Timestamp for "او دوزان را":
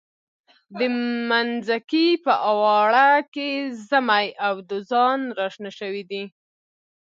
4.45-5.47